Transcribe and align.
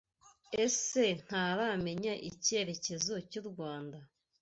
ese 0.65 1.03
ntaramenya 1.23 2.13
icyerekezo 2.29 3.13
cy’u 3.29 3.43
rwanda 3.49 3.99